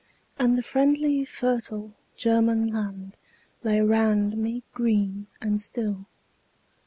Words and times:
And 0.39 0.57
the 0.57 0.63
friendly 0.63 1.25
fertile 1.25 1.93
German 2.15 2.73
land 2.73 3.15
Lay 3.63 3.81
round 3.81 4.35
me 4.35 4.63
green 4.73 5.27
and 5.39 5.61
still. 5.61 6.07